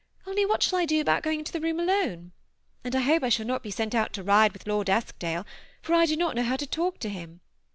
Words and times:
only 0.25 0.43
what 0.47 0.63
shall 0.63 0.79
I 0.79 0.87
do 0.87 0.99
about 0.99 1.21
going 1.21 1.37
into 1.37 1.51
the 1.51 1.61
room 1.61 1.79
alone? 1.79 2.31
and 2.83 2.95
I 2.95 3.01
hope 3.01 3.21
I 3.21 3.29
shall 3.29 3.45
not 3.45 3.61
be 3.61 3.69
sent 3.69 3.93
out 3.93 4.13
to 4.13 4.23
ride 4.23 4.51
with 4.51 4.65
Lord 4.65 4.89
Eskdale, 4.89 5.45
for 5.83 5.93
I 5.93 6.07
do 6.07 6.17
not 6.17 6.33
know 6.35 6.41
how 6.41 6.57
to 6.57 6.65
talk 6.65 6.97
to 7.01 7.09
him. 7.09 7.41